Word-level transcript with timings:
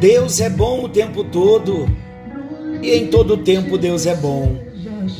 Deus 0.00 0.40
é 0.40 0.48
bom 0.48 0.84
o 0.84 0.88
tempo 0.88 1.22
todo 1.22 1.86
e 2.80 2.90
em 2.92 3.08
todo 3.08 3.36
tempo 3.36 3.76
Deus 3.76 4.06
é 4.06 4.14
bom. 4.14 4.56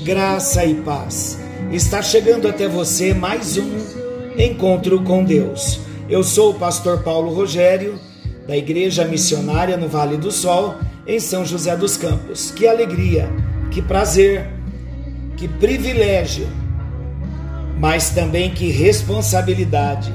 Graça 0.02 0.64
e 0.64 0.74
paz. 0.76 1.38
Está 1.70 2.00
chegando 2.00 2.48
até 2.48 2.66
você 2.66 3.12
mais 3.12 3.58
um 3.58 3.70
encontro 4.38 5.02
com 5.02 5.22
Deus. 5.22 5.80
Eu 6.08 6.24
sou 6.24 6.52
o 6.52 6.54
pastor 6.54 7.02
Paulo 7.02 7.30
Rogério, 7.34 8.00
da 8.48 8.56
Igreja 8.56 9.04
Missionária 9.04 9.76
no 9.76 9.86
Vale 9.86 10.16
do 10.16 10.32
Sol, 10.32 10.76
em 11.06 11.20
São 11.20 11.44
José 11.44 11.76
dos 11.76 11.98
Campos. 11.98 12.50
Que 12.50 12.66
alegria, 12.66 13.28
que 13.70 13.82
prazer, 13.82 14.48
que 15.36 15.46
privilégio, 15.46 16.48
mas 17.78 18.08
também 18.08 18.50
que 18.50 18.70
responsabilidade. 18.70 20.10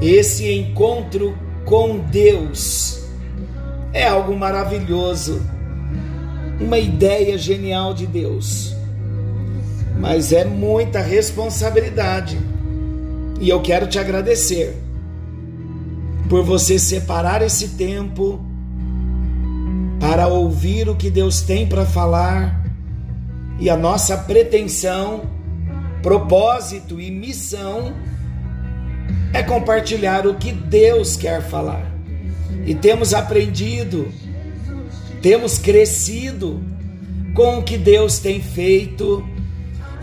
Esse 0.00 0.52
encontro 0.52 1.38
com 1.64 1.98
Deus 1.98 3.01
é 3.92 4.06
algo 4.06 4.34
maravilhoso, 4.36 5.42
uma 6.58 6.78
ideia 6.78 7.36
genial 7.36 7.92
de 7.92 8.06
Deus, 8.06 8.74
mas 9.98 10.32
é 10.32 10.44
muita 10.44 11.00
responsabilidade. 11.00 12.38
E 13.40 13.48
eu 13.48 13.60
quero 13.60 13.86
te 13.86 13.98
agradecer 13.98 14.76
por 16.28 16.42
você 16.42 16.78
separar 16.78 17.42
esse 17.42 17.70
tempo 17.70 18.40
para 20.00 20.26
ouvir 20.26 20.88
o 20.88 20.96
que 20.96 21.10
Deus 21.10 21.42
tem 21.42 21.66
para 21.66 21.84
falar 21.84 22.64
e 23.58 23.68
a 23.68 23.76
nossa 23.76 24.16
pretensão, 24.16 25.22
propósito 26.02 27.00
e 27.00 27.10
missão 27.10 27.92
é 29.32 29.42
compartilhar 29.42 30.26
o 30.26 30.34
que 30.34 30.50
Deus 30.50 31.16
quer 31.16 31.42
falar 31.42 31.91
e 32.66 32.74
temos 32.74 33.12
aprendido, 33.12 34.08
temos 35.20 35.58
crescido 35.58 36.60
com 37.34 37.58
o 37.58 37.62
que 37.62 37.78
Deus 37.78 38.18
tem 38.18 38.40
feito 38.40 39.24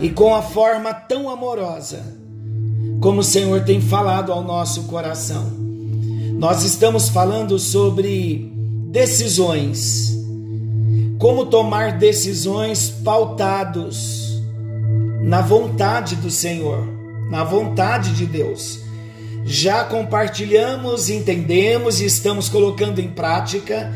e 0.00 0.08
com 0.10 0.34
a 0.34 0.42
forma 0.42 0.92
tão 0.92 1.28
amorosa 1.28 2.20
como 3.00 3.20
o 3.20 3.24
Senhor 3.24 3.64
tem 3.64 3.80
falado 3.80 4.30
ao 4.30 4.42
nosso 4.42 4.84
coração. 4.84 5.50
Nós 6.34 6.64
estamos 6.64 7.08
falando 7.08 7.58
sobre 7.58 8.52
decisões, 8.90 10.16
como 11.18 11.46
tomar 11.46 11.98
decisões 11.98 12.90
pautados 12.90 14.42
na 15.22 15.40
vontade 15.40 16.16
do 16.16 16.30
Senhor, 16.30 16.86
na 17.30 17.42
vontade 17.42 18.12
de 18.14 18.26
Deus 18.26 18.80
já 19.44 19.84
compartilhamos, 19.84 21.08
entendemos 21.08 22.00
e 22.00 22.06
estamos 22.06 22.48
colocando 22.48 23.00
em 23.00 23.08
prática 23.08 23.92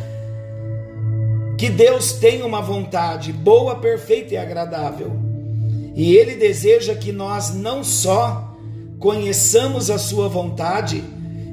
que 1.56 1.70
Deus 1.70 2.12
tem 2.12 2.42
uma 2.42 2.60
vontade 2.60 3.32
boa, 3.32 3.76
perfeita 3.76 4.34
e 4.34 4.36
agradável. 4.36 5.12
E 5.94 6.16
Ele 6.16 6.34
deseja 6.34 6.94
que 6.94 7.12
nós 7.12 7.54
não 7.54 7.84
só 7.84 8.56
conheçamos 8.98 9.90
a 9.90 9.98
Sua 9.98 10.28
vontade, 10.28 11.04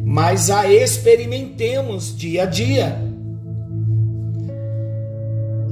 mas 0.03 0.49
a 0.49 0.71
experimentemos 0.71 2.15
dia 2.15 2.43
a 2.43 2.45
dia. 2.45 2.97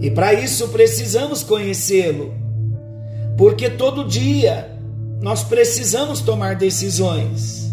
E 0.02 0.12
para 0.12 0.34
isso 0.34 0.70
precisamos 0.70 1.44
conhecê-lo, 1.44 2.34
porque 3.38 3.70
todo 3.70 4.08
dia 4.08 4.70
nós 5.20 5.44
precisamos 5.44 6.22
tomar 6.22 6.56
decisões. 6.56 7.69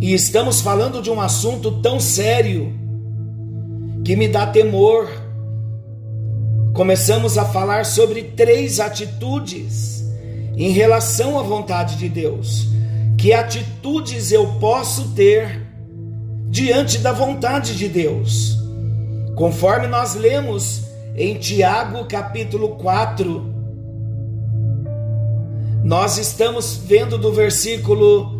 E 0.00 0.14
estamos 0.14 0.60
falando 0.60 1.02
de 1.02 1.10
um 1.10 1.20
assunto 1.20 1.82
tão 1.82 1.98
sério 1.98 2.72
que 4.04 4.14
me 4.14 4.28
dá 4.28 4.46
temor. 4.46 5.08
Começamos 6.72 7.36
a 7.36 7.44
falar 7.44 7.84
sobre 7.84 8.22
três 8.22 8.78
atitudes 8.78 10.04
em 10.56 10.70
relação 10.70 11.36
à 11.36 11.42
vontade 11.42 11.96
de 11.96 12.08
Deus. 12.08 12.68
Que 13.16 13.32
atitudes 13.32 14.30
eu 14.30 14.46
posso 14.60 15.08
ter 15.14 15.66
diante 16.48 16.98
da 16.98 17.12
vontade 17.12 17.76
de 17.76 17.88
Deus? 17.88 18.56
Conforme 19.34 19.88
nós 19.88 20.14
lemos 20.14 20.84
em 21.16 21.34
Tiago 21.34 22.04
capítulo 22.04 22.76
4, 22.76 23.54
nós 25.82 26.18
estamos 26.18 26.76
vendo 26.76 27.18
do 27.18 27.32
versículo 27.32 28.37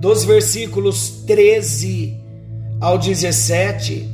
dos 0.00 0.24
versículos 0.24 1.22
13 1.26 2.20
ao 2.80 2.98
17. 2.98 4.08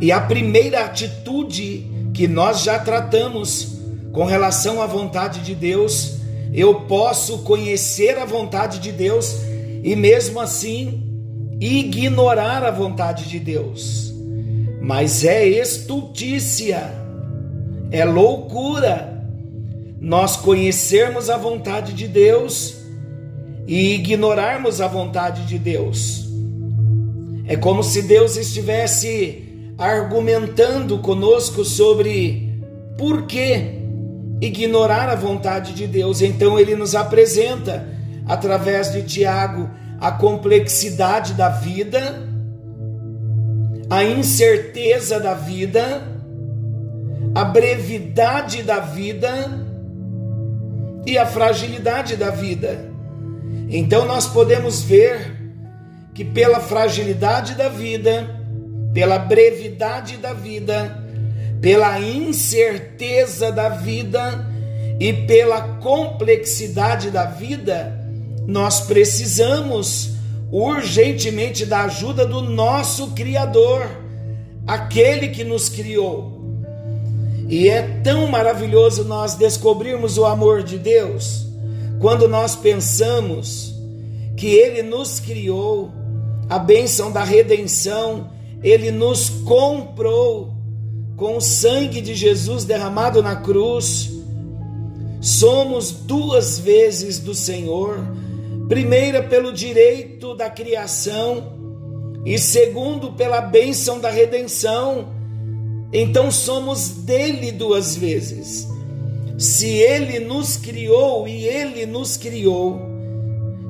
E 0.00 0.12
a 0.12 0.20
primeira 0.20 0.84
atitude 0.84 1.86
que 2.14 2.26
nós 2.26 2.62
já 2.62 2.78
tratamos 2.78 3.78
com 4.12 4.24
relação 4.24 4.80
à 4.80 4.86
vontade 4.86 5.40
de 5.40 5.54
Deus, 5.54 6.16
eu 6.52 6.82
posso 6.82 7.38
conhecer 7.38 8.18
a 8.18 8.24
vontade 8.24 8.78
de 8.78 8.90
Deus 8.90 9.36
e 9.82 9.94
mesmo 9.94 10.40
assim 10.40 11.02
ignorar 11.60 12.64
a 12.64 12.70
vontade 12.70 13.28
de 13.28 13.38
Deus. 13.38 14.14
Mas 14.80 15.24
é 15.24 15.46
estultícia, 15.46 16.90
é 17.90 18.04
loucura 18.04 19.17
nós 20.00 20.36
conhecermos 20.36 21.28
a 21.28 21.36
vontade 21.36 21.92
de 21.92 22.06
Deus 22.06 22.76
e 23.66 23.94
ignorarmos 23.94 24.80
a 24.80 24.86
vontade 24.86 25.46
de 25.46 25.58
Deus. 25.58 26.28
É 27.46 27.56
como 27.56 27.82
se 27.82 28.02
Deus 28.02 28.36
estivesse 28.36 29.72
argumentando 29.76 30.98
conosco 30.98 31.64
sobre 31.64 32.62
por 32.96 33.26
que 33.26 33.78
ignorar 34.40 35.08
a 35.08 35.14
vontade 35.14 35.72
de 35.72 35.86
Deus. 35.86 36.22
Então 36.22 36.58
ele 36.58 36.76
nos 36.76 36.94
apresenta, 36.94 37.88
através 38.26 38.92
de 38.92 39.02
Tiago, 39.02 39.68
a 40.00 40.12
complexidade 40.12 41.34
da 41.34 41.48
vida, 41.48 42.28
a 43.90 44.04
incerteza 44.04 45.18
da 45.18 45.34
vida, 45.34 46.02
a 47.34 47.44
brevidade 47.44 48.62
da 48.62 48.78
vida 48.78 49.67
e 51.08 51.16
a 51.16 51.24
fragilidade 51.24 52.16
da 52.16 52.30
vida. 52.30 52.92
Então 53.70 54.04
nós 54.04 54.26
podemos 54.26 54.82
ver 54.82 55.36
que 56.12 56.22
pela 56.22 56.60
fragilidade 56.60 57.54
da 57.54 57.70
vida, 57.70 58.28
pela 58.92 59.18
brevidade 59.18 60.18
da 60.18 60.34
vida, 60.34 61.02
pela 61.62 61.98
incerteza 61.98 63.50
da 63.50 63.70
vida 63.70 64.46
e 65.00 65.14
pela 65.14 65.78
complexidade 65.78 67.10
da 67.10 67.24
vida, 67.24 67.98
nós 68.46 68.82
precisamos 68.82 70.10
urgentemente 70.52 71.64
da 71.64 71.84
ajuda 71.84 72.26
do 72.26 72.42
nosso 72.42 73.12
Criador, 73.12 73.86
aquele 74.66 75.28
que 75.28 75.42
nos 75.42 75.70
criou. 75.70 76.37
E 77.48 77.68
é 77.68 77.82
tão 78.02 78.26
maravilhoso 78.28 79.04
nós 79.04 79.34
descobrirmos 79.34 80.18
o 80.18 80.26
amor 80.26 80.62
de 80.62 80.78
Deus 80.78 81.48
quando 81.98 82.28
nós 82.28 82.54
pensamos 82.54 83.74
que 84.36 84.46
Ele 84.46 84.82
nos 84.82 85.18
criou, 85.18 85.90
a 86.48 86.58
bênção 86.58 87.10
da 87.10 87.24
redenção, 87.24 88.30
Ele 88.62 88.90
nos 88.90 89.28
comprou 89.28 90.54
com 91.16 91.36
o 91.36 91.40
sangue 91.40 92.00
de 92.00 92.14
Jesus 92.14 92.64
derramado 92.64 93.22
na 93.22 93.36
cruz, 93.36 94.10
somos 95.20 95.90
duas 95.90 96.58
vezes 96.58 97.18
do 97.18 97.34
Senhor, 97.34 97.98
primeira 98.68 99.22
pelo 99.22 99.52
direito 99.52 100.36
da 100.36 100.48
criação 100.48 101.58
e 102.24 102.38
segundo 102.38 103.12
pela 103.12 103.40
bênção 103.40 103.98
da 103.98 104.10
redenção. 104.10 105.17
Então 105.92 106.30
somos 106.30 106.90
dele 106.90 107.50
duas 107.50 107.96
vezes. 107.96 108.68
Se 109.38 109.68
Ele 109.68 110.18
nos 110.18 110.56
criou 110.56 111.26
e 111.26 111.46
Ele 111.46 111.86
nos 111.86 112.16
criou, 112.16 112.80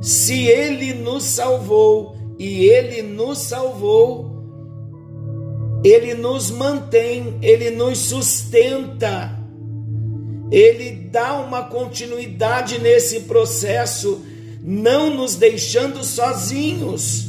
se 0.01 0.47
Ele 0.47 0.95
nos 0.95 1.25
salvou 1.25 2.17
e 2.39 2.65
Ele 2.65 3.03
nos 3.03 3.39
salvou, 3.39 4.31
Ele 5.85 6.15
nos 6.15 6.51
mantém, 6.51 7.37
Ele 7.43 7.71
nos 7.71 7.99
sustenta, 7.99 9.39
Ele 10.51 10.91
dá 10.91 11.35
uma 11.41 11.65
continuidade 11.65 12.79
nesse 12.81 13.21
processo, 13.21 14.23
não 14.63 15.15
nos 15.15 15.35
deixando 15.35 16.03
sozinhos. 16.03 17.28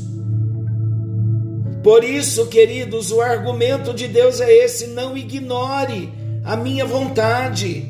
Por 1.89 2.03
isso, 2.03 2.45
queridos, 2.45 3.11
o 3.11 3.19
argumento 3.19 3.95
de 3.95 4.07
Deus 4.07 4.39
é 4.39 4.63
esse: 4.63 4.85
não 4.85 5.17
ignore 5.17 6.13
a 6.43 6.55
minha 6.55 6.85
vontade. 6.85 7.83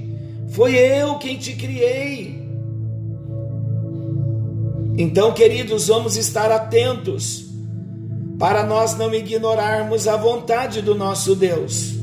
Foi 0.52 0.74
eu 0.74 1.16
quem 1.16 1.36
te 1.36 1.52
criei. 1.54 2.42
Então, 4.98 5.34
queridos, 5.34 5.88
vamos 5.88 6.16
estar 6.16 6.50
atentos 6.50 7.48
para 8.40 8.66
nós 8.66 8.98
não 8.98 9.14
ignorarmos 9.14 10.08
a 10.08 10.16
vontade 10.16 10.82
do 10.82 10.96
nosso 10.96 11.36
Deus. 11.36 11.96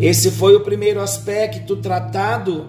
Esse 0.00 0.30
foi 0.30 0.56
o 0.56 0.60
primeiro 0.60 1.02
aspecto 1.02 1.76
tratado. 1.76 2.68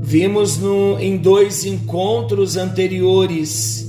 Vimos 0.00 0.56
no, 0.56 1.00
em 1.00 1.16
dois 1.16 1.64
encontros 1.64 2.56
anteriores 2.56 3.87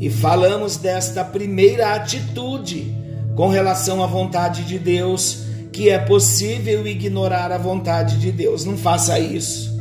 e 0.00 0.08
falamos 0.08 0.76
desta 0.76 1.24
primeira 1.24 1.94
atitude 1.94 2.94
com 3.34 3.48
relação 3.48 4.02
à 4.02 4.06
vontade 4.06 4.64
de 4.64 4.78
Deus, 4.78 5.44
que 5.72 5.88
é 5.88 5.98
possível 5.98 6.86
ignorar 6.86 7.52
a 7.52 7.58
vontade 7.58 8.18
de 8.18 8.30
Deus. 8.30 8.64
Não 8.64 8.76
faça 8.76 9.18
isso. 9.18 9.76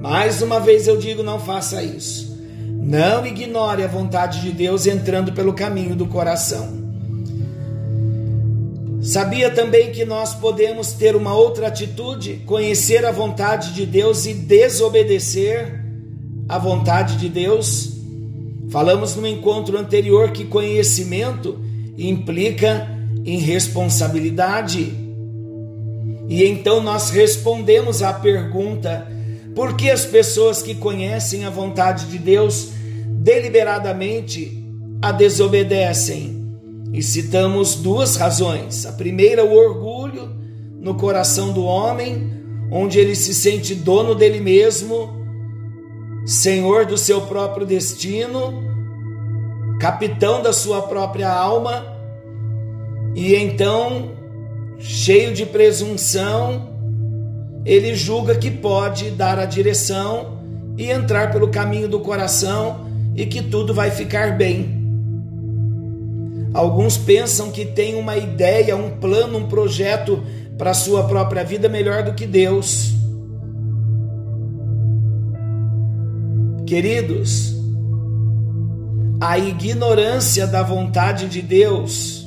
Mais 0.00 0.42
uma 0.42 0.58
vez 0.58 0.88
eu 0.88 0.96
digo: 0.96 1.22
não 1.22 1.38
faça 1.38 1.82
isso. 1.82 2.32
Não 2.82 3.24
ignore 3.24 3.84
a 3.84 3.88
vontade 3.88 4.40
de 4.40 4.50
Deus 4.50 4.86
entrando 4.86 5.32
pelo 5.32 5.52
caminho 5.52 5.94
do 5.94 6.06
coração. 6.06 6.82
Sabia 9.00 9.50
também 9.50 9.90
que 9.90 10.04
nós 10.04 10.34
podemos 10.34 10.92
ter 10.92 11.16
uma 11.16 11.34
outra 11.34 11.66
atitude, 11.66 12.42
conhecer 12.46 13.04
a 13.04 13.10
vontade 13.10 13.74
de 13.74 13.84
Deus 13.84 14.26
e 14.26 14.34
desobedecer 14.34 15.84
a 16.48 16.56
vontade 16.56 17.16
de 17.16 17.28
Deus? 17.28 17.91
Falamos 18.72 19.14
no 19.16 19.26
encontro 19.26 19.76
anterior 19.76 20.30
que 20.30 20.46
conhecimento 20.46 21.60
implica 21.98 22.88
em 23.22 23.36
responsabilidade. 23.36 24.94
E 26.26 26.42
então 26.44 26.82
nós 26.82 27.10
respondemos 27.10 28.02
à 28.02 28.14
pergunta: 28.14 29.06
por 29.54 29.76
que 29.76 29.90
as 29.90 30.06
pessoas 30.06 30.62
que 30.62 30.74
conhecem 30.74 31.44
a 31.44 31.50
vontade 31.50 32.06
de 32.06 32.16
Deus 32.16 32.70
deliberadamente 33.06 34.66
a 35.02 35.12
desobedecem? 35.12 36.40
E 36.94 37.02
citamos 37.02 37.74
duas 37.74 38.16
razões. 38.16 38.86
A 38.86 38.92
primeira, 38.92 39.44
o 39.44 39.54
orgulho 39.54 40.30
no 40.80 40.94
coração 40.94 41.52
do 41.52 41.62
homem, 41.62 42.32
onde 42.70 42.98
ele 42.98 43.14
se 43.14 43.34
sente 43.34 43.74
dono 43.74 44.14
dele 44.14 44.40
mesmo, 44.40 45.21
senhor 46.24 46.86
do 46.86 46.96
seu 46.96 47.22
próprio 47.22 47.66
destino, 47.66 48.62
capitão 49.80 50.42
da 50.42 50.52
sua 50.52 50.82
própria 50.82 51.30
alma, 51.30 51.84
e 53.14 53.34
então, 53.34 54.12
cheio 54.78 55.34
de 55.34 55.44
presunção, 55.44 56.70
ele 57.64 57.94
julga 57.94 58.34
que 58.34 58.50
pode 58.50 59.10
dar 59.10 59.38
a 59.38 59.44
direção 59.44 60.38
e 60.76 60.90
entrar 60.90 61.30
pelo 61.30 61.48
caminho 61.48 61.88
do 61.88 62.00
coração 62.00 62.86
e 63.14 63.26
que 63.26 63.42
tudo 63.42 63.74
vai 63.74 63.90
ficar 63.90 64.36
bem. 64.36 64.80
Alguns 66.54 66.96
pensam 66.96 67.50
que 67.50 67.64
tem 67.64 67.94
uma 67.94 68.16
ideia, 68.16 68.76
um 68.76 68.90
plano, 68.90 69.38
um 69.38 69.48
projeto 69.48 70.22
para 70.58 70.70
a 70.70 70.74
sua 70.74 71.04
própria 71.04 71.42
vida 71.44 71.68
melhor 71.68 72.02
do 72.02 72.14
que 72.14 72.26
Deus. 72.26 72.92
Queridos, 76.72 77.54
a 79.20 79.38
ignorância 79.38 80.46
da 80.46 80.62
vontade 80.62 81.28
de 81.28 81.42
Deus 81.42 82.26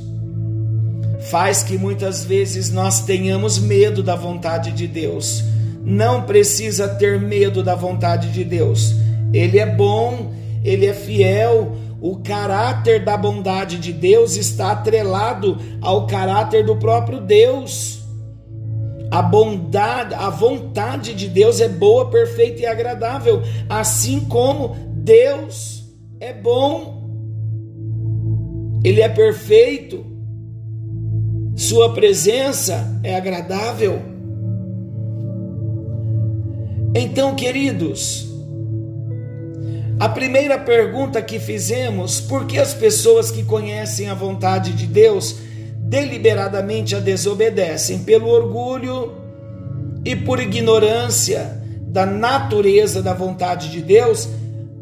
faz 1.32 1.64
que 1.64 1.80
muitas 1.80 2.24
vezes 2.24 2.72
nós 2.72 3.02
tenhamos 3.06 3.58
medo 3.58 4.04
da 4.04 4.16
vontade 4.16 4.72
de 4.72 4.86
Deus. 4.86 5.44
Não 5.84 6.22
precisa 6.22 6.88
ter 6.88 7.20
medo 7.20 7.64
da 7.64 7.74
vontade 7.74 8.32
de 8.32 8.44
Deus. 8.44 8.94
Ele 9.34 9.58
é 9.58 9.66
bom, 9.66 10.32
ele 10.64 10.86
é 10.86 10.94
fiel, 10.94 11.76
o 12.00 12.18
caráter 12.18 13.04
da 13.04 13.18
bondade 13.18 13.80
de 13.80 13.92
Deus 13.92 14.36
está 14.36 14.74
atrelado 14.74 15.58
ao 15.82 16.06
caráter 16.06 16.64
do 16.64 16.76
próprio 16.76 17.20
Deus. 17.20 18.05
A 19.12 19.22
bondade, 19.22 20.14
a 20.14 20.30
vontade 20.30 21.14
de 21.14 21.28
Deus 21.28 21.62
é 21.62 21.70
boa, 21.70 22.10
perfeita 22.10 22.62
e 22.62 22.66
agradável, 22.66 23.42
assim 23.70 24.22
como 24.22 24.76
Deus 24.94 25.84
é 26.20 26.34
bom. 26.34 27.04
Ele 28.84 29.02
é 29.02 29.10
perfeito. 29.10 30.06
Sua 31.56 31.94
presença 31.94 33.00
é 33.04 33.16
agradável. 33.16 34.02
Então, 36.94 37.36
queridos, 37.36 38.26
a 40.00 40.10
primeira 40.10 40.58
pergunta 40.58 41.22
que 41.22 41.40
fizemos, 41.40 42.20
por 42.20 42.46
que 42.46 42.58
as 42.58 42.74
pessoas 42.74 43.32
que 43.32 43.44
conhecem 43.44 44.10
a 44.10 44.14
vontade 44.14 44.74
de 44.74 44.86
Deus 44.86 45.38
deliberadamente 45.88 46.96
a 46.96 47.00
desobedecem? 47.00 48.00
Pelo 48.00 48.28
orgulho 48.28 49.14
e 50.04 50.16
por 50.16 50.40
ignorância 50.40 51.62
da 51.82 52.06
natureza 52.06 53.02
da 53.02 53.14
vontade 53.14 53.72
de 53.72 53.82
Deus, 53.82 54.28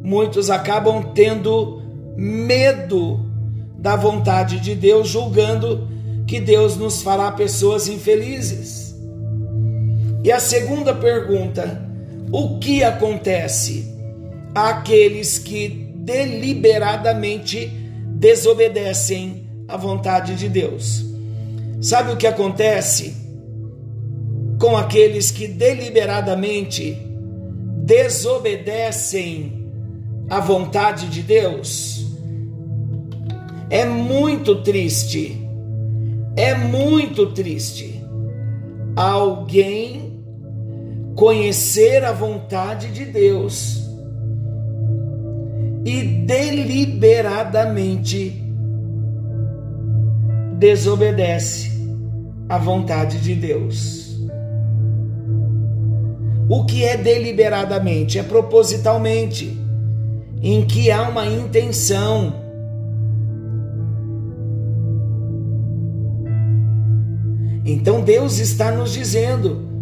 muitos 0.01 0.49
acabam 0.49 1.13
tendo 1.13 1.81
medo 2.15 3.19
da 3.77 3.95
vontade 3.95 4.59
de 4.59 4.75
Deus, 4.75 5.07
julgando 5.09 5.87
que 6.25 6.39
Deus 6.39 6.77
nos 6.77 7.01
fará 7.01 7.31
pessoas 7.31 7.87
infelizes. 7.87 8.95
E 10.23 10.31
a 10.31 10.39
segunda 10.39 10.93
pergunta: 10.93 11.81
o 12.31 12.59
que 12.59 12.83
acontece? 12.83 13.93
àqueles 14.53 15.39
que 15.39 15.67
deliberadamente 15.95 17.71
desobedecem 18.05 19.42
à 19.67 19.77
vontade 19.77 20.35
de 20.35 20.49
Deus. 20.49 21.05
Sabe 21.81 22.11
o 22.11 22.17
que 22.17 22.27
acontece 22.27 23.15
com 24.59 24.77
aqueles 24.77 25.31
que 25.31 25.47
deliberadamente 25.47 26.97
desobedecem 27.77 29.71
à 30.29 30.39
vontade 30.39 31.09
de 31.09 31.21
Deus? 31.21 32.05
É 33.69 33.85
muito 33.85 34.61
triste, 34.61 35.37
é 36.35 36.55
muito 36.55 37.27
triste 37.33 38.01
alguém 38.95 40.23
conhecer 41.15 42.03
a 42.03 42.11
vontade 42.11 42.91
de 42.91 43.05
Deus 43.05 43.83
e 45.85 46.01
deliberadamente 46.01 48.42
desobedece 50.57 51.71
à 52.47 52.57
vontade 52.57 53.19
de 53.19 53.35
Deus. 53.35 54.17
O 56.49 56.65
que 56.65 56.83
é 56.83 56.97
deliberadamente? 56.97 58.19
É 58.19 58.23
propositalmente, 58.23 59.57
em 60.41 60.65
que 60.65 60.91
há 60.91 61.07
uma 61.09 61.25
intenção. 61.25 62.41
Então 67.65 68.01
Deus 68.01 68.39
está 68.39 68.71
nos 68.71 68.91
dizendo, 68.91 69.73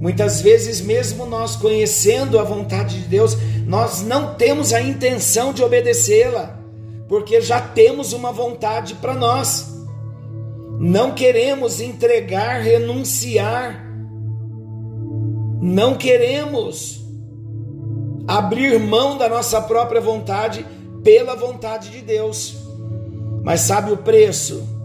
Muitas 0.00 0.40
vezes, 0.40 0.80
mesmo 0.80 1.26
nós 1.26 1.56
conhecendo 1.56 2.38
a 2.38 2.42
vontade 2.42 3.02
de 3.02 3.06
Deus, 3.06 3.36
nós 3.66 4.00
não 4.00 4.34
temos 4.34 4.72
a 4.72 4.80
intenção 4.80 5.52
de 5.52 5.62
obedecê-la, 5.62 6.58
porque 7.06 7.42
já 7.42 7.60
temos 7.60 8.14
uma 8.14 8.32
vontade 8.32 8.94
para 8.94 9.14
nós. 9.14 9.79
Não 10.80 11.12
queremos 11.12 11.80
entregar, 11.80 12.60
renunciar, 12.60 13.86
não 15.62 15.94
queremos 15.94 17.04
abrir 18.26 18.80
mão 18.80 19.16
da 19.16 19.28
nossa 19.28 19.60
própria 19.60 20.00
vontade 20.00 20.66
pela 21.04 21.36
vontade 21.36 21.90
de 21.90 22.00
Deus. 22.00 22.56
Mas 23.44 23.60
sabe 23.60 23.92
o 23.92 23.96
preço? 23.98 24.80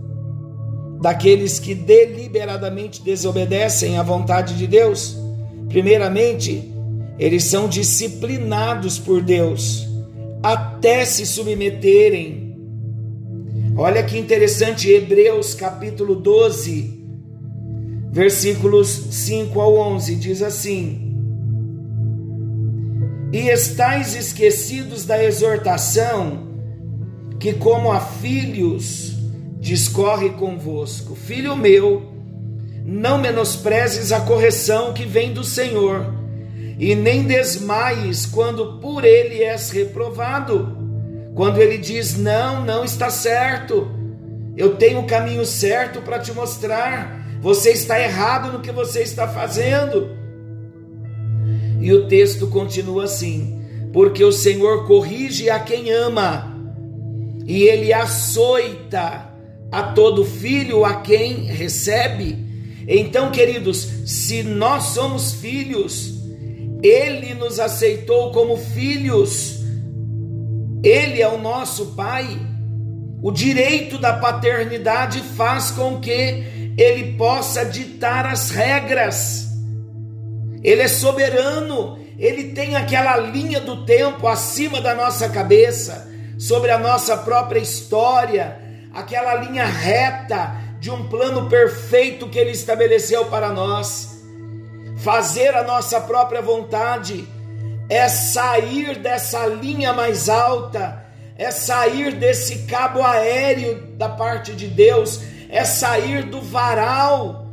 daqueles 1.05 1.59
que 1.59 1.75
deliberadamente 1.75 3.01
desobedecem 3.01 3.97
à 3.97 4.01
vontade 4.01 4.55
de 4.55 4.65
Deus? 4.65 5.15
Primeiramente, 5.69 6.71
eles 7.19 7.43
são 7.43 7.67
disciplinados 7.67 8.97
por 8.97 9.21
Deus 9.21 9.87
até 10.41 11.05
se 11.05 11.25
submeterem. 11.25 12.44
Olha 13.77 14.01
que 14.03 14.17
interessante, 14.17 14.89
Hebreus 14.89 15.53
capítulo 15.53 16.15
12, 16.15 16.97
versículos 18.09 18.87
5 18.87 19.59
ao 19.59 19.75
11, 19.75 20.15
diz 20.15 20.41
assim: 20.41 21.13
E 23.33 23.49
estáis 23.49 24.15
esquecidos 24.15 25.03
da 25.03 25.21
exortação, 25.21 26.47
que 27.37 27.51
como 27.51 27.91
a 27.91 27.99
filhos 27.99 29.13
discorre 29.59 30.29
convosco: 30.29 31.13
Filho 31.13 31.57
meu, 31.57 32.01
não 32.85 33.17
menosprezes 33.17 34.13
a 34.13 34.21
correção 34.21 34.93
que 34.93 35.03
vem 35.05 35.33
do 35.33 35.43
Senhor, 35.43 36.13
e 36.79 36.95
nem 36.95 37.23
desmaies 37.23 38.25
quando 38.25 38.79
por 38.79 39.03
ele 39.03 39.43
és 39.43 39.69
reprovado. 39.69 40.74
Quando 41.35 41.61
ele 41.61 41.77
diz: 41.77 42.17
Não, 42.17 42.63
não 42.63 42.83
está 42.85 43.09
certo, 43.09 43.91
eu 44.55 44.77
tenho 44.77 45.01
o 45.01 45.05
caminho 45.05 45.45
certo 45.45 46.01
para 46.01 46.17
te 46.17 46.31
mostrar, 46.31 47.37
você 47.41 47.71
está 47.71 47.99
errado 47.99 48.53
no 48.53 48.61
que 48.61 48.71
você 48.71 49.01
está 49.01 49.27
fazendo. 49.27 50.09
E 51.81 51.91
o 51.91 52.07
texto 52.07 52.47
continua 52.47 53.03
assim: 53.03 53.61
Porque 53.91 54.23
o 54.23 54.31
Senhor 54.31 54.87
corrige 54.87 55.49
a 55.49 55.59
quem 55.59 55.91
ama, 55.91 56.55
e 57.45 57.63
ele 57.63 57.91
açoita 57.91 59.29
a 59.71 59.83
todo 59.83 60.23
filho 60.23 60.85
a 60.85 61.01
quem 61.01 61.43
recebe. 61.43 62.45
Então, 62.87 63.29
queridos, 63.29 63.87
se 64.05 64.41
nós 64.41 64.85
somos 64.85 65.33
filhos, 65.33 66.13
ele 66.81 67.33
nos 67.33 67.59
aceitou 67.59 68.31
como 68.31 68.55
filhos, 68.55 69.54
Ele 70.85 71.19
é 71.19 71.27
o 71.27 71.39
nosso 71.39 71.95
Pai. 71.95 72.39
O 73.19 73.31
direito 73.31 73.97
da 73.97 74.13
paternidade 74.13 75.19
faz 75.19 75.71
com 75.71 75.99
que 75.99 76.75
Ele 76.77 77.17
possa 77.17 77.65
ditar 77.65 78.27
as 78.27 78.51
regras. 78.51 79.47
Ele 80.63 80.83
é 80.83 80.87
soberano, 80.87 81.97
Ele 82.19 82.51
tem 82.51 82.75
aquela 82.75 83.17
linha 83.17 83.59
do 83.59 83.83
tempo 83.83 84.27
acima 84.27 84.79
da 84.79 84.93
nossa 84.93 85.27
cabeça, 85.27 86.07
sobre 86.37 86.69
a 86.69 86.77
nossa 86.77 87.17
própria 87.17 87.59
história, 87.59 88.59
aquela 88.93 89.33
linha 89.35 89.65
reta 89.65 90.55
de 90.79 90.91
um 90.91 91.07
plano 91.09 91.49
perfeito 91.49 92.29
que 92.29 92.37
Ele 92.37 92.51
estabeleceu 92.51 93.25
para 93.25 93.49
nós. 93.49 94.23
Fazer 94.97 95.55
a 95.55 95.63
nossa 95.63 95.99
própria 95.99 96.43
vontade 96.43 97.27
é 97.89 98.07
sair 98.07 98.99
dessa 98.99 99.45
linha 99.45 99.93
mais 99.93 100.29
alta, 100.29 101.03
é 101.37 101.51
sair 101.51 102.13
desse 102.13 102.59
cabo 102.59 103.01
aéreo 103.01 103.93
da 103.97 104.09
parte 104.09 104.53
de 104.53 104.67
Deus, 104.67 105.21
é 105.49 105.63
sair 105.63 106.23
do 106.23 106.41
varal 106.41 107.45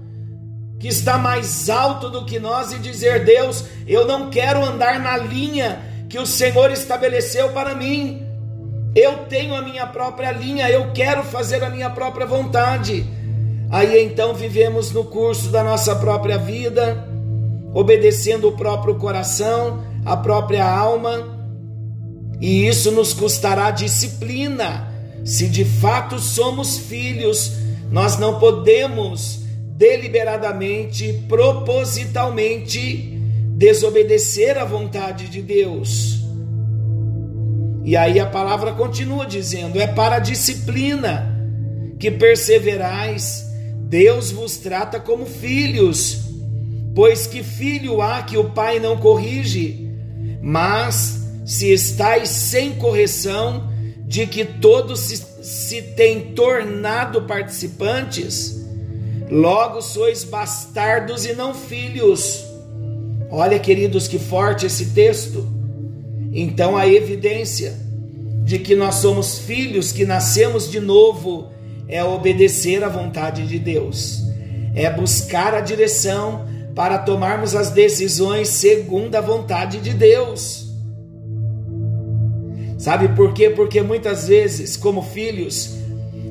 que 0.79 0.89
está 0.89 1.17
mais 1.17 1.71
alto 1.71 2.11
do 2.11 2.25
que 2.25 2.39
nós 2.39 2.73
e 2.73 2.79
dizer: 2.79 3.25
Deus, 3.25 3.65
eu 3.87 4.07
não 4.07 4.31
quero 4.31 4.65
andar 4.65 4.99
na 4.99 5.17
linha 5.17 5.81
que 6.09 6.19
o 6.19 6.27
Senhor 6.27 6.71
estabeleceu 6.71 7.51
para 7.51 7.75
mim. 7.75 8.27
Eu 8.95 9.25
tenho 9.29 9.55
a 9.55 9.63
minha 9.63 9.87
própria 9.87 10.33
linha, 10.33 10.69
eu 10.69 10.93
quero 10.93 11.23
fazer 11.23 11.63
a 11.65 11.71
minha 11.71 11.89
própria 11.89 12.27
vontade. 12.27 13.07
Aí 13.71 14.05
então 14.05 14.35
vivemos 14.35 14.93
no 14.93 15.05
curso 15.05 15.49
da 15.49 15.65
nossa 15.65 15.97
própria 15.97 16.37
vida 16.37 17.09
obedecendo 17.73 18.49
o 18.49 18.53
próprio 18.53 18.97
coração, 18.97 19.83
a 20.05 20.17
própria 20.17 20.65
alma, 20.65 21.39
e 22.41 22.67
isso 22.67 22.91
nos 22.91 23.13
custará 23.13 23.71
disciplina. 23.71 24.93
Se 25.25 25.49
de 25.49 25.65
fato 25.65 26.19
somos 26.19 26.77
filhos, 26.77 27.53
nós 27.91 28.19
não 28.19 28.39
podemos 28.39 29.43
deliberadamente, 29.77 31.25
propositalmente 31.29 33.19
desobedecer 33.57 34.59
à 34.59 34.65
vontade 34.65 35.29
de 35.29 35.41
Deus. 35.41 36.21
E 37.85 37.97
aí 37.97 38.19
a 38.19 38.27
palavra 38.27 38.73
continua 38.73 39.27
dizendo: 39.27 39.81
é 39.81 39.87
para 39.87 40.17
a 40.17 40.21
disciplina 40.21 41.33
que 41.99 42.11
perseverais, 42.11 43.47
Deus 43.89 44.33
vos 44.33 44.57
trata 44.57 44.99
como 44.99 45.27
filhos. 45.27 46.23
Pois 46.95 47.27
que 47.27 47.43
filho 47.43 48.03
há 48.03 48.23
que 48.23 48.37
o 48.37 48.51
pai 48.51 48.79
não 48.79 48.97
corrige? 48.97 49.92
Mas 50.43 51.23
se 51.47 51.73
estáis 51.73 52.29
sem 52.29 52.75
correção, 52.75 53.71
de 54.05 54.27
que 54.27 54.45
todos 54.45 55.01
se, 55.01 55.25
se 55.43 55.81
têm 55.81 56.33
tornado 56.35 57.23
participantes, 57.23 58.63
logo 59.31 59.81
sois 59.81 60.25
bastardos 60.25 61.25
e 61.25 61.33
não 61.33 61.55
filhos. 61.55 62.45
Olha, 63.31 63.59
queridos, 63.59 64.07
que 64.07 64.19
forte 64.19 64.67
esse 64.67 64.91
texto. 64.91 65.49
Então 66.31 66.77
a 66.77 66.87
evidência 66.87 67.75
de 68.45 68.59
que 68.59 68.75
nós 68.75 68.97
somos 68.97 69.39
filhos, 69.39 69.93
que 69.93 70.05
nascemos 70.05 70.71
de 70.71 70.81
novo, 70.81 71.51
é 71.89 72.05
obedecer 72.05 72.83
à 72.85 72.89
vontade 72.89 73.47
de 73.47 73.59
Deus, 73.59 74.23
é 74.75 74.91
buscar 74.91 75.55
a 75.55 75.61
direção 75.61 76.47
para 76.75 76.99
tomarmos 76.99 77.55
as 77.55 77.71
decisões 77.71 78.49
segundo 78.49 79.15
a 79.15 79.21
vontade 79.21 79.79
de 79.79 79.93
Deus. 79.93 80.71
Sabe 82.79 83.09
por 83.11 83.33
quê? 83.33 83.51
Porque 83.51 83.81
muitas 83.81 84.27
vezes, 84.27 84.77
como 84.77 85.03
filhos, 85.03 85.77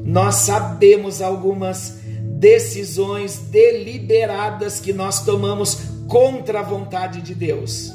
nós 0.04 0.36
sabemos 0.36 1.22
algumas 1.22 2.00
decisões 2.42 3.38
deliberadas 3.38 4.80
que 4.80 4.92
nós 4.92 5.24
tomamos 5.24 5.78
contra 6.08 6.60
a 6.60 6.64
vontade 6.64 7.22
de 7.22 7.34
Deus. 7.34 7.94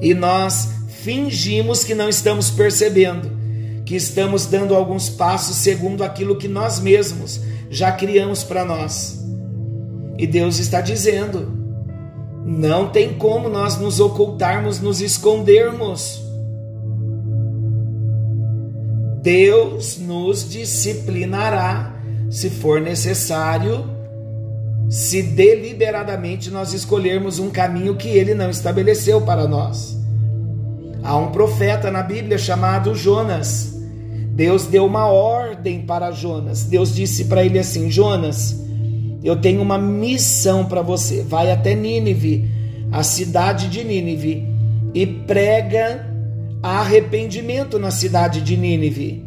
E 0.00 0.14
nós 0.14 0.68
fingimos 1.02 1.84
que 1.84 1.94
não 1.94 2.08
estamos 2.08 2.50
percebendo, 2.50 3.30
que 3.84 3.96
estamos 3.96 4.46
dando 4.46 4.74
alguns 4.74 5.10
passos 5.10 5.56
segundo 5.56 6.02
aquilo 6.04 6.36
que 6.36 6.48
nós 6.48 6.80
mesmos 6.80 7.40
já 7.68 7.90
criamos 7.92 8.44
para 8.44 8.64
nós. 8.64 9.21
E 10.22 10.26
Deus 10.28 10.60
está 10.60 10.80
dizendo: 10.80 11.48
não 12.46 12.90
tem 12.90 13.12
como 13.14 13.48
nós 13.48 13.76
nos 13.76 13.98
ocultarmos, 13.98 14.78
nos 14.80 15.00
escondermos. 15.00 16.22
Deus 19.20 19.98
nos 19.98 20.48
disciplinará 20.48 22.00
se 22.30 22.50
for 22.50 22.80
necessário, 22.80 23.84
se 24.88 25.22
deliberadamente 25.24 26.52
nós 26.52 26.72
escolhermos 26.72 27.40
um 27.40 27.50
caminho 27.50 27.96
que 27.96 28.10
ele 28.10 28.32
não 28.32 28.48
estabeleceu 28.48 29.22
para 29.22 29.48
nós. 29.48 29.98
Há 31.02 31.16
um 31.16 31.32
profeta 31.32 31.90
na 31.90 32.00
Bíblia 32.04 32.38
chamado 32.38 32.94
Jonas. 32.94 33.74
Deus 34.28 34.66
deu 34.66 34.86
uma 34.86 35.06
ordem 35.06 35.82
para 35.82 36.12
Jonas. 36.12 36.62
Deus 36.62 36.94
disse 36.94 37.24
para 37.24 37.44
ele 37.44 37.58
assim: 37.58 37.90
Jonas, 37.90 38.62
eu 39.22 39.36
tenho 39.40 39.62
uma 39.62 39.78
missão 39.78 40.64
para 40.64 40.82
você. 40.82 41.22
Vai 41.22 41.50
até 41.50 41.74
Nínive, 41.74 42.48
a 42.90 43.02
cidade 43.02 43.68
de 43.68 43.84
Nínive, 43.84 44.46
e 44.92 45.06
prega 45.06 46.08
arrependimento 46.62 47.78
na 47.78 47.90
cidade 47.90 48.40
de 48.40 48.56
Nínive, 48.56 49.24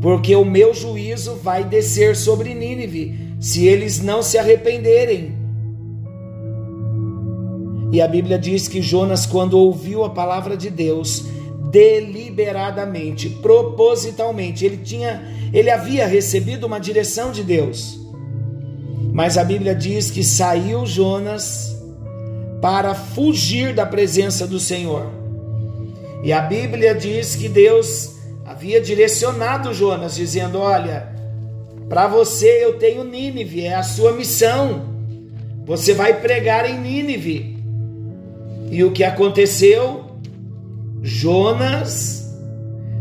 porque 0.00 0.34
o 0.34 0.44
meu 0.44 0.72
juízo 0.72 1.36
vai 1.36 1.64
descer 1.64 2.16
sobre 2.16 2.54
Nínive, 2.54 3.34
se 3.38 3.66
eles 3.66 4.00
não 4.00 4.22
se 4.22 4.38
arrependerem. 4.38 5.38
E 7.92 8.00
a 8.00 8.06
Bíblia 8.06 8.38
diz 8.38 8.68
que 8.68 8.80
Jonas, 8.80 9.26
quando 9.26 9.58
ouviu 9.58 10.04
a 10.04 10.10
palavra 10.10 10.56
de 10.56 10.70
Deus, 10.70 11.24
deliberadamente, 11.70 13.28
propositalmente, 13.28 14.64
ele 14.64 14.78
tinha, 14.78 15.22
ele 15.52 15.70
havia 15.70 16.06
recebido 16.06 16.66
uma 16.66 16.78
direção 16.78 17.32
de 17.32 17.42
Deus. 17.42 17.99
Mas 19.12 19.38
a 19.38 19.44
Bíblia 19.44 19.74
diz 19.74 20.10
que 20.10 20.22
saiu 20.22 20.86
Jonas 20.86 21.76
para 22.60 22.94
fugir 22.94 23.74
da 23.74 23.86
presença 23.86 24.46
do 24.46 24.60
Senhor. 24.60 25.06
E 26.22 26.32
a 26.32 26.42
Bíblia 26.42 26.94
diz 26.94 27.34
que 27.34 27.48
Deus 27.48 28.16
havia 28.44 28.80
direcionado 28.80 29.72
Jonas, 29.72 30.14
dizendo: 30.14 30.58
Olha, 30.58 31.08
para 31.88 32.06
você 32.06 32.64
eu 32.64 32.78
tenho 32.78 33.04
Nínive, 33.04 33.64
é 33.64 33.74
a 33.74 33.82
sua 33.82 34.12
missão. 34.12 34.90
Você 35.64 35.94
vai 35.94 36.20
pregar 36.20 36.68
em 36.68 36.78
Nínive. 36.78 37.58
E 38.70 38.84
o 38.84 38.92
que 38.92 39.02
aconteceu? 39.02 40.10
Jonas 41.02 42.20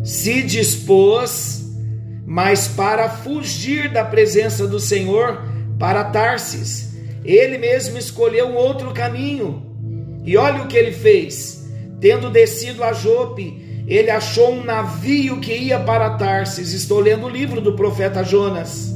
se 0.03 0.41
dispôs, 0.41 1.65
mas 2.25 2.67
para 2.67 3.09
fugir 3.09 3.91
da 3.91 4.05
presença 4.05 4.65
do 4.65 4.79
Senhor, 4.79 5.43
para 5.79 6.03
Tarsis. 6.03 6.93
Ele 7.23 7.57
mesmo 7.57 7.97
escolheu 7.97 8.49
um 8.49 8.55
outro 8.55 8.93
caminho. 8.93 9.65
E 10.25 10.37
olha 10.37 10.63
o 10.63 10.67
que 10.67 10.77
ele 10.77 10.91
fez. 10.91 11.67
Tendo 11.99 12.29
descido 12.29 12.83
a 12.83 12.93
Jope, 12.93 13.83
ele 13.87 14.11
achou 14.11 14.51
um 14.51 14.63
navio 14.63 15.39
que 15.39 15.53
ia 15.53 15.79
para 15.79 16.11
Tarsis. 16.11 16.73
Estou 16.73 16.99
lendo 16.99 17.25
o 17.25 17.29
livro 17.29 17.61
do 17.61 17.73
profeta 17.73 18.23
Jonas, 18.23 18.93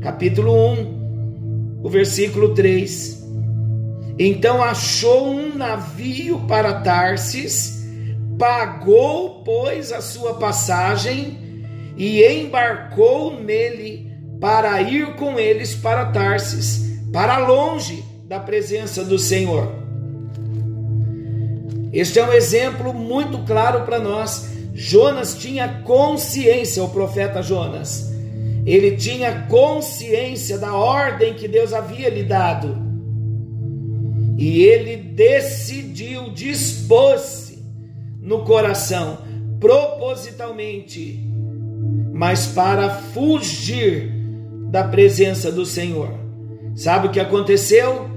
capítulo 0.00 0.52
1, 0.72 1.80
o 1.84 1.88
versículo 1.88 2.54
3. 2.54 3.22
Então 4.18 4.62
achou 4.62 5.28
um 5.28 5.54
navio 5.56 6.40
para 6.46 6.80
Tarsis, 6.80 7.86
pagou, 8.38 9.42
pois, 9.44 9.92
a 9.92 10.00
sua 10.00 10.34
passagem 10.34 11.38
e 11.96 12.24
embarcou 12.24 13.40
nele 13.40 14.11
para 14.42 14.82
ir 14.82 15.14
com 15.14 15.38
eles 15.38 15.72
para 15.72 16.06
Tarsis, 16.06 16.98
para 17.12 17.38
longe 17.38 18.02
da 18.26 18.40
presença 18.40 19.04
do 19.04 19.16
Senhor. 19.16 19.72
Este 21.92 22.18
é 22.18 22.26
um 22.26 22.32
exemplo 22.32 22.92
muito 22.92 23.38
claro 23.46 23.84
para 23.84 24.00
nós. 24.00 24.50
Jonas 24.74 25.36
tinha 25.36 25.82
consciência, 25.84 26.82
o 26.82 26.88
profeta 26.88 27.40
Jonas. 27.40 28.12
Ele 28.66 28.96
tinha 28.96 29.46
consciência 29.48 30.58
da 30.58 30.74
ordem 30.74 31.34
que 31.34 31.46
Deus 31.46 31.72
havia 31.72 32.08
lhe 32.08 32.24
dado. 32.24 32.76
E 34.36 34.62
ele 34.62 34.96
decidiu, 34.96 36.30
dispôs-se 36.30 37.62
no 38.20 38.40
coração, 38.40 39.18
propositalmente, 39.60 41.24
mas 42.12 42.48
para 42.48 42.90
fugir 42.90 44.21
da 44.72 44.82
presença 44.82 45.52
do 45.52 45.66
Senhor. 45.66 46.08
Sabe 46.74 47.06
o 47.06 47.10
que 47.10 47.20
aconteceu? 47.20 48.08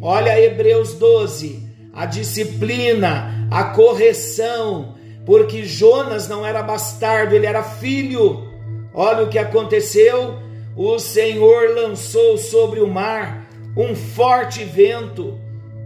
Olha 0.00 0.40
Hebreus 0.40 0.94
12, 0.94 1.60
a 1.92 2.06
disciplina, 2.06 3.48
a 3.50 3.64
correção, 3.64 4.94
porque 5.26 5.64
Jonas 5.64 6.28
não 6.28 6.46
era 6.46 6.62
bastardo, 6.62 7.34
ele 7.34 7.46
era 7.46 7.64
filho. 7.64 8.46
Olha 8.94 9.24
o 9.24 9.28
que 9.28 9.40
aconteceu: 9.40 10.36
o 10.76 11.00
Senhor 11.00 11.74
lançou 11.74 12.38
sobre 12.38 12.78
o 12.78 12.86
mar 12.86 13.48
um 13.76 13.96
forte 13.96 14.62
vento 14.62 15.36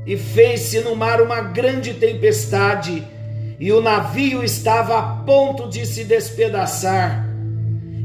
e 0.05 0.15
fez-se 0.15 0.81
no 0.81 0.95
mar 0.95 1.23
uma 1.23 1.41
grande 1.41 1.95
tempestade, 1.95 3.03
e 3.59 3.73
o 3.73 3.81
navio 3.81 4.45
estava 4.45 4.99
a 4.99 5.03
ponto 5.25 5.71
de 5.71 5.87
se 5.87 6.05
despedaçar. 6.05 7.32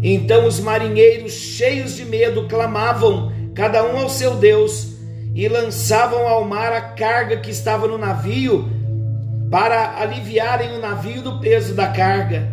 Então 0.01 0.46
os 0.46 0.60
marinheiros, 0.60 1.34
cheios 1.34 1.96
de 1.96 2.06
medo, 2.06 2.48
clamavam, 2.48 3.32
cada 3.56 3.84
um 3.84 3.98
ao 3.98 4.10
seu 4.10 4.36
Deus, 4.36 4.96
e 5.34 5.48
lançavam 5.48 6.27
ao 6.27 6.46
mar 6.46 6.72
a 6.74 6.82
carga 6.82 7.38
que 7.38 7.51
estava 7.51 7.88
no 7.88 7.98
navio, 7.98 8.70
para 9.50 10.00
aliviarem 10.00 10.74
o 10.74 10.80
navio 10.80 11.22
do 11.22 11.39
peso 11.39 11.74
da 11.74 11.88
carga. 11.88 12.48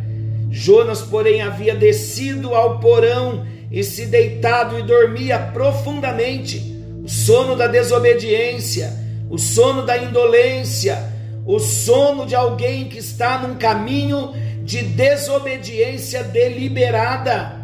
Jonas, 0.51 1.03
porém, 1.03 1.43
havia 1.43 1.75
descido 1.75 2.55
ao 2.55 2.79
porão 2.79 3.45
e 3.71 3.83
se 3.83 4.07
deitado 4.07 4.79
e 4.79 4.83
dormia 4.83 5.39
profundamente. 5.53 6.73
O 7.03 7.09
sono 7.09 7.57
da 7.57 7.67
desobediência, 7.67 8.93
o 9.29 9.37
sono 9.37 9.85
da 9.85 9.99
indolência, 9.99 11.13
o 11.45 11.59
sono 11.59 12.25
de 12.25 12.35
alguém 12.35 12.89
que 12.89 12.99
está 12.99 13.39
num 13.39 13.57
caminho 13.57 14.33
de 14.65 14.83
desobediência 14.83 16.25
deliberada. 16.25 17.63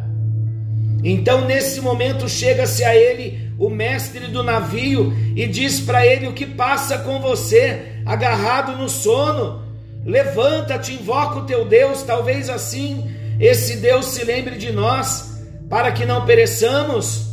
Então, 1.03 1.47
nesse 1.47 1.81
momento, 1.81 2.29
chega-se 2.29 2.85
a 2.85 2.95
ele 2.95 3.51
o 3.59 3.71
mestre 3.71 4.27
do 4.27 4.43
navio 4.43 5.13
e 5.35 5.47
diz 5.47 5.81
para 5.81 6.07
ele: 6.07 6.29
O 6.29 6.35
que 6.35 6.45
passa 6.45 6.99
com 6.99 7.21
você, 7.21 8.03
agarrado 8.05 8.77
no 8.77 8.89
sono? 8.89 9.63
Levanta-te, 10.05 10.93
invoca 10.93 11.39
o 11.39 11.47
teu 11.47 11.65
Deus, 11.65 12.03
talvez 12.03 12.49
assim 12.49 13.11
esse 13.39 13.77
Deus 13.77 14.07
se 14.07 14.25
lembre 14.25 14.57
de 14.57 14.71
nós, 14.71 15.41
para 15.69 15.91
que 15.93 16.05
não 16.05 16.27
pereçamos. 16.27 17.31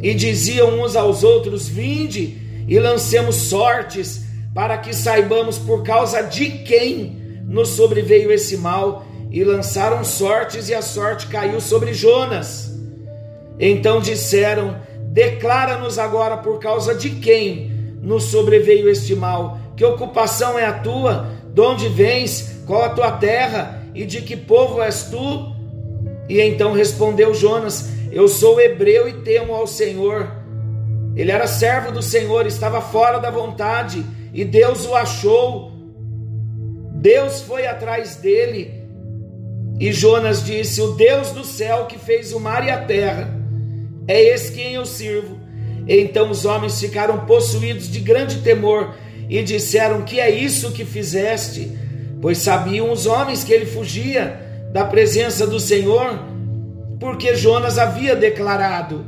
E 0.00 0.14
diziam 0.14 0.80
uns 0.80 0.96
aos 0.96 1.22
outros: 1.22 1.68
Vinde 1.68 2.38
e 2.66 2.78
lancemos 2.78 3.36
sortes, 3.36 4.24
para 4.54 4.78
que 4.78 4.94
saibamos 4.94 5.58
por 5.58 5.82
causa 5.82 6.22
de 6.22 6.48
quem 6.48 7.25
nos 7.46 7.70
sobreveio 7.70 8.32
esse 8.32 8.56
mal, 8.56 9.06
e 9.30 9.44
lançaram 9.44 10.02
sortes, 10.04 10.68
e 10.68 10.74
a 10.74 10.82
sorte 10.82 11.26
caiu 11.28 11.60
sobre 11.60 11.94
Jonas. 11.94 12.74
Então 13.58 14.00
disseram: 14.00 14.76
Declara-nos 15.00 15.98
agora 15.98 16.36
por 16.36 16.58
causa 16.58 16.94
de 16.94 17.10
quem 17.10 17.70
nos 18.02 18.24
sobreveio 18.24 18.88
este 18.88 19.14
mal. 19.14 19.58
Que 19.76 19.84
ocupação 19.84 20.58
é 20.58 20.64
a 20.64 20.72
tua? 20.72 21.28
De 21.52 21.60
onde 21.60 21.88
vens? 21.88 22.62
Qual 22.66 22.82
a 22.82 22.90
tua 22.90 23.12
terra? 23.12 23.82
E 23.94 24.04
de 24.04 24.22
que 24.22 24.36
povo 24.36 24.82
és 24.82 25.04
tu? 25.04 25.54
E 26.28 26.40
então 26.40 26.72
respondeu 26.72 27.32
Jonas: 27.32 27.88
Eu 28.10 28.28
sou 28.28 28.60
hebreu 28.60 29.08
e 29.08 29.14
temo 29.22 29.54
ao 29.54 29.66
Senhor. 29.66 30.30
Ele 31.14 31.30
era 31.30 31.46
servo 31.46 31.90
do 31.90 32.02
Senhor, 32.02 32.46
estava 32.46 32.80
fora 32.80 33.18
da 33.18 33.30
vontade, 33.30 34.04
e 34.34 34.44
Deus 34.44 34.86
o 34.86 34.94
achou 34.94 35.72
Deus 37.06 37.40
foi 37.40 37.68
atrás 37.68 38.16
dele. 38.16 38.82
E 39.78 39.92
Jonas 39.92 40.44
disse: 40.44 40.82
O 40.82 40.88
Deus 40.94 41.30
do 41.30 41.44
céu 41.44 41.86
que 41.86 42.00
fez 42.00 42.32
o 42.32 42.40
mar 42.40 42.66
e 42.66 42.70
a 42.70 42.84
terra, 42.84 43.32
é 44.08 44.20
esse 44.20 44.50
quem 44.50 44.72
eu 44.72 44.84
sirvo. 44.84 45.38
Então 45.86 46.28
os 46.32 46.44
homens 46.44 46.80
ficaram 46.80 47.24
possuídos 47.24 47.88
de 47.88 48.00
grande 48.00 48.38
temor 48.38 48.96
e 49.30 49.40
disseram: 49.44 50.02
Que 50.02 50.18
é 50.18 50.28
isso 50.28 50.72
que 50.72 50.84
fizeste? 50.84 51.70
Pois 52.20 52.38
sabiam 52.38 52.90
os 52.90 53.06
homens 53.06 53.44
que 53.44 53.52
ele 53.52 53.66
fugia 53.66 54.40
da 54.72 54.84
presença 54.84 55.46
do 55.46 55.60
Senhor, 55.60 56.18
porque 56.98 57.36
Jonas 57.36 57.78
havia 57.78 58.16
declarado. 58.16 59.06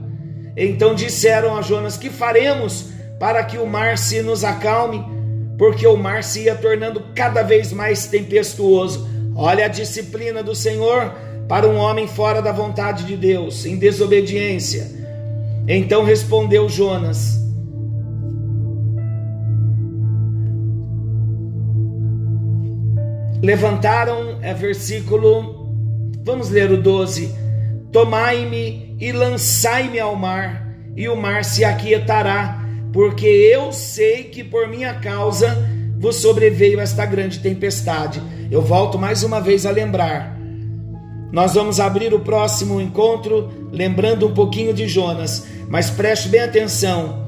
Então 0.56 0.94
disseram 0.94 1.56
a 1.56 1.62
Jonas: 1.62 1.96
Que 1.96 2.10
faremos 2.10 2.90
para 3.18 3.42
que 3.42 3.58
o 3.58 3.66
mar 3.66 3.98
se 3.98 4.22
nos 4.22 4.44
acalme? 4.44 5.17
Porque 5.58 5.84
o 5.86 5.96
mar 5.96 6.22
se 6.22 6.44
ia 6.44 6.54
tornando 6.54 7.02
cada 7.14 7.42
vez 7.42 7.72
mais 7.72 8.06
tempestuoso. 8.06 9.08
Olha 9.34 9.64
a 9.64 9.68
disciplina 9.68 10.40
do 10.40 10.54
Senhor 10.54 11.12
para 11.48 11.66
um 11.66 11.76
homem 11.76 12.06
fora 12.06 12.40
da 12.40 12.52
vontade 12.52 13.04
de 13.04 13.16
Deus, 13.16 13.66
em 13.66 13.76
desobediência. 13.76 14.86
Então 15.66 16.04
respondeu 16.04 16.68
Jonas: 16.68 17.38
Levantaram, 23.42 24.38
é 24.40 24.54
versículo, 24.54 25.72
vamos 26.24 26.50
ler 26.50 26.70
o 26.70 26.80
12: 26.80 27.34
Tomai-me 27.90 28.96
e 29.00 29.10
lançai-me 29.10 29.98
ao 29.98 30.14
mar, 30.14 30.68
e 30.96 31.08
o 31.08 31.16
mar 31.16 31.44
se 31.44 31.64
aquietará 31.64 32.57
porque 32.92 33.26
eu 33.26 33.72
sei 33.72 34.24
que 34.24 34.42
por 34.42 34.68
minha 34.68 34.94
causa 34.94 35.56
vos 35.98 36.16
sobreveio 36.16 36.80
esta 36.80 37.04
grande 37.04 37.40
tempestade. 37.40 38.22
Eu 38.50 38.62
volto 38.62 38.98
mais 38.98 39.22
uma 39.22 39.40
vez 39.40 39.66
a 39.66 39.70
lembrar. 39.70 40.38
Nós 41.30 41.54
vamos 41.54 41.78
abrir 41.78 42.14
o 42.14 42.20
próximo 42.20 42.80
encontro 42.80 43.50
lembrando 43.70 44.26
um 44.26 44.32
pouquinho 44.32 44.72
de 44.72 44.88
Jonas, 44.88 45.46
mas 45.68 45.90
preste 45.90 46.28
bem 46.28 46.40
atenção. 46.40 47.26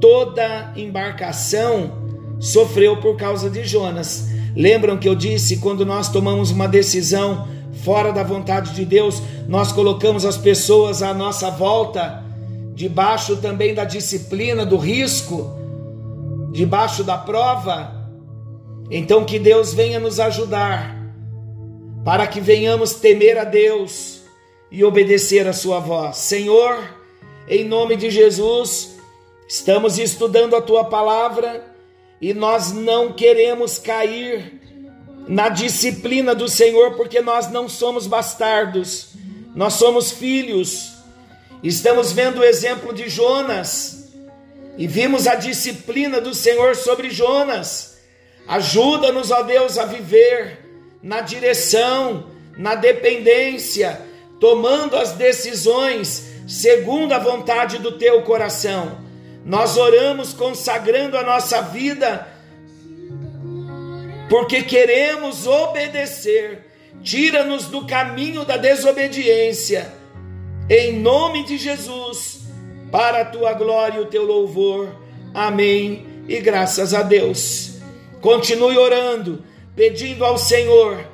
Toda 0.00 0.72
embarcação 0.76 1.92
sofreu 2.40 2.96
por 2.96 3.16
causa 3.16 3.48
de 3.48 3.64
Jonas. 3.64 4.28
Lembram 4.54 4.96
que 4.96 5.08
eu 5.08 5.14
disse 5.14 5.58
quando 5.58 5.86
nós 5.86 6.08
tomamos 6.08 6.50
uma 6.50 6.66
decisão 6.66 7.46
fora 7.84 8.10
da 8.10 8.22
vontade 8.22 8.74
de 8.74 8.84
Deus, 8.84 9.22
nós 9.46 9.70
colocamos 9.70 10.24
as 10.24 10.36
pessoas 10.36 11.02
à 11.02 11.14
nossa 11.14 11.50
volta 11.50 12.25
debaixo 12.76 13.38
também 13.38 13.72
da 13.72 13.84
disciplina, 13.84 14.66
do 14.66 14.76
risco, 14.76 15.58
debaixo 16.52 17.02
da 17.02 17.16
prova. 17.16 17.90
Então 18.90 19.24
que 19.24 19.38
Deus 19.38 19.72
venha 19.72 19.98
nos 19.98 20.20
ajudar, 20.20 20.94
para 22.04 22.26
que 22.26 22.38
venhamos 22.38 22.96
temer 22.96 23.38
a 23.38 23.44
Deus 23.44 24.20
e 24.70 24.84
obedecer 24.84 25.48
a 25.48 25.54
Sua 25.54 25.80
voz. 25.80 26.18
Senhor, 26.18 26.76
em 27.48 27.64
nome 27.64 27.96
de 27.96 28.10
Jesus, 28.10 28.94
estamos 29.48 29.98
estudando 29.98 30.54
a 30.54 30.60
Tua 30.60 30.84
palavra 30.84 31.64
e 32.20 32.34
nós 32.34 32.72
não 32.72 33.10
queremos 33.14 33.78
cair 33.78 34.60
na 35.26 35.48
disciplina 35.48 36.34
do 36.34 36.46
Senhor, 36.46 36.94
porque 36.94 37.22
nós 37.22 37.50
não 37.50 37.70
somos 37.70 38.06
bastardos, 38.06 39.14
nós 39.54 39.72
somos 39.72 40.12
filhos 40.12 40.95
Estamos 41.62 42.12
vendo 42.12 42.40
o 42.40 42.44
exemplo 42.44 42.92
de 42.92 43.08
Jonas 43.08 44.12
e 44.76 44.86
vimos 44.86 45.26
a 45.26 45.34
disciplina 45.34 46.20
do 46.20 46.34
Senhor 46.34 46.76
sobre 46.76 47.10
Jonas. 47.10 47.98
Ajuda-nos, 48.46 49.30
ó 49.30 49.42
Deus, 49.42 49.78
a 49.78 49.86
viver 49.86 50.58
na 51.02 51.20
direção, 51.20 52.26
na 52.56 52.74
dependência, 52.74 54.00
tomando 54.38 54.96
as 54.96 55.12
decisões 55.12 56.24
segundo 56.46 57.12
a 57.12 57.18
vontade 57.18 57.78
do 57.78 57.92
teu 57.92 58.22
coração. 58.22 59.00
Nós 59.44 59.76
oramos 59.76 60.32
consagrando 60.34 61.16
a 61.16 61.22
nossa 61.22 61.62
vida 61.62 62.28
porque 64.28 64.62
queremos 64.62 65.46
obedecer. 65.46 66.66
Tira-nos 67.02 67.66
do 67.66 67.86
caminho 67.86 68.44
da 68.44 68.56
desobediência 68.56 70.05
em 70.68 70.98
nome 70.98 71.44
de 71.44 71.58
Jesus, 71.58 72.40
para 72.90 73.22
a 73.22 73.24
tua 73.24 73.52
glória 73.52 73.98
e 73.98 74.02
o 74.02 74.06
teu 74.06 74.24
louvor. 74.24 74.88
Amém. 75.34 76.06
E 76.28 76.40
graças 76.40 76.92
a 76.94 77.02
Deus. 77.02 77.78
Continue 78.20 78.76
orando, 78.76 79.44
pedindo 79.74 80.24
ao 80.24 80.38
Senhor 80.38 81.04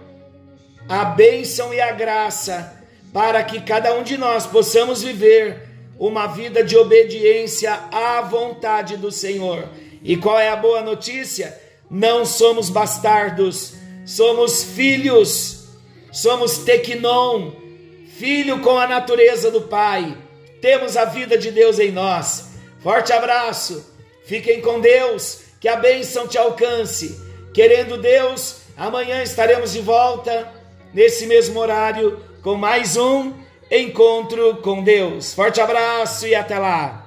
a 0.88 1.04
bênção 1.04 1.72
e 1.72 1.80
a 1.80 1.92
graça 1.92 2.80
para 3.12 3.42
que 3.44 3.60
cada 3.60 3.94
um 3.94 4.02
de 4.02 4.16
nós 4.16 4.46
possamos 4.46 5.02
viver 5.02 5.68
uma 5.98 6.26
vida 6.26 6.64
de 6.64 6.76
obediência 6.76 7.78
à 7.92 8.22
vontade 8.22 8.96
do 8.96 9.10
Senhor. 9.10 9.68
E 10.02 10.16
qual 10.16 10.38
é 10.38 10.48
a 10.48 10.56
boa 10.56 10.80
notícia? 10.80 11.60
não 11.92 12.24
somos 12.24 12.70
bastardos, 12.70 13.74
somos 14.06 14.64
filhos, 14.64 15.66
somos 16.10 16.56
tequinon, 16.56 17.50
filho 18.16 18.60
com 18.60 18.78
a 18.78 18.86
natureza 18.86 19.50
do 19.50 19.62
Pai, 19.62 20.16
temos 20.60 20.96
a 20.96 21.04
vida 21.04 21.36
de 21.36 21.50
Deus 21.50 21.78
em 21.78 21.90
nós. 21.90 22.50
Forte 22.80 23.12
abraço, 23.12 23.90
fiquem 24.24 24.60
com 24.60 24.80
Deus, 24.80 25.40
que 25.60 25.68
a 25.68 25.76
bênção 25.76 26.26
te 26.26 26.38
alcance. 26.38 27.20
Querendo 27.54 27.96
Deus, 27.96 28.62
amanhã 28.76 29.22
estaremos 29.22 29.72
de 29.72 29.80
volta, 29.80 30.52
nesse 30.92 31.26
mesmo 31.26 31.58
horário, 31.58 32.20
com 32.42 32.54
mais 32.54 32.96
um 32.96 33.32
encontro 33.70 34.56
com 34.56 34.82
Deus. 34.82 35.32
Forte 35.32 35.60
abraço 35.60 36.26
e 36.26 36.34
até 36.34 36.58
lá! 36.58 37.01